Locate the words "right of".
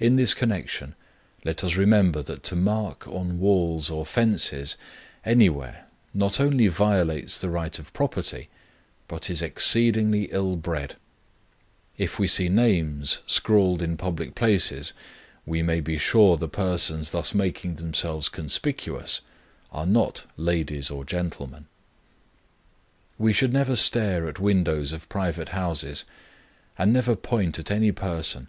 7.50-7.92